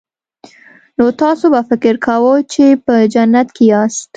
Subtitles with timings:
[0.97, 4.03] نو تاسو به فکر کاوه چې په جنت کې یاست